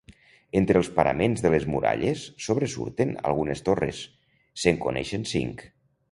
[0.59, 3.99] Entre els paraments de les muralles sobresurten algunes torres,
[4.63, 5.63] se'n coneixen cinc.